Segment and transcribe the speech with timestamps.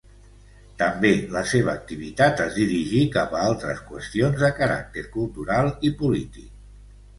[0.77, 6.53] També la seva activitat es dirigí cap a altres qüestions de caràcter cultural i polític.